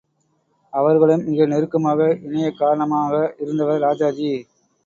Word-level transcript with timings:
அவர்களும் 0.73 1.23
மிக 1.25 1.45
நெருக்கமாக 1.45 2.07
இணையக் 2.21 2.57
காரணமாக 2.57 3.35
இருந்தவர் 3.39 3.79
ராஜாஜி. 3.79 4.31